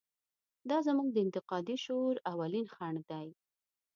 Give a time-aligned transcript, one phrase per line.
[0.69, 3.27] دا زموږ د انتقادي شعور اولین خنډ دی.